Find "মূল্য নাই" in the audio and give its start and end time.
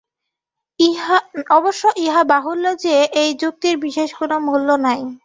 4.47-5.01